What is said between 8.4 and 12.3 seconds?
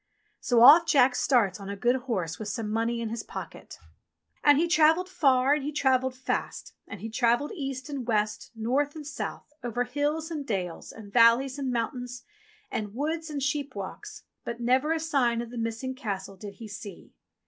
north and south, over hills, and dales, and valleys, and mountains,